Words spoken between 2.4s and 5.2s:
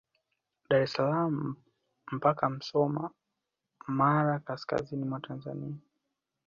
Musoma mkoani Mara kaskazini mwa